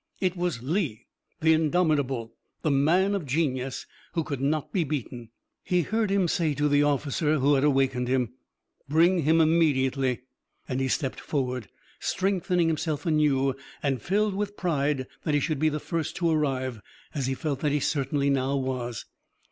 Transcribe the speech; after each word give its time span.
It 0.19 0.35
was 0.35 0.63
Lee, 0.63 1.05
the 1.41 1.53
indomitable, 1.53 2.33
the 2.63 2.71
man 2.71 3.13
of 3.13 3.23
genius, 3.23 3.85
who 4.13 4.23
could 4.23 4.41
not 4.41 4.73
be 4.73 4.83
beaten. 4.83 5.29
He 5.63 5.83
heard 5.83 6.09
him 6.09 6.27
say 6.27 6.55
to 6.55 6.67
the 6.67 6.81
officer 6.81 7.37
who 7.37 7.53
had 7.53 7.63
awakened 7.63 8.07
him, 8.07 8.33
"Bring 8.89 9.21
him 9.25 9.39
immediately!" 9.39 10.21
and 10.67 10.79
he 10.79 10.87
stepped 10.87 11.19
forward, 11.19 11.69
strengthening 11.99 12.65
himself 12.67 13.05
anew 13.05 13.53
and 13.83 14.01
filled 14.01 14.33
with 14.33 14.57
pride 14.57 15.05
that 15.23 15.35
he 15.35 15.39
should 15.39 15.59
be 15.59 15.69
the 15.69 15.79
first 15.79 16.15
to 16.15 16.31
arrive, 16.31 16.81
as 17.13 17.27
he 17.27 17.35
felt 17.35 17.59
that 17.59 17.71
he 17.71 17.79
certainly 17.79 18.31
now 18.31 18.55
was. 18.57 19.05